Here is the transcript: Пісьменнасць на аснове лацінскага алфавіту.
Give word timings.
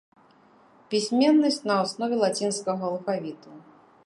Пісьменнасць 0.93 1.61
на 1.69 1.75
аснове 1.83 2.15
лацінскага 2.25 2.83
алфавіту. 2.93 3.49